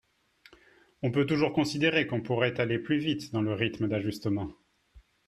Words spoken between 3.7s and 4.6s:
d’ajustement.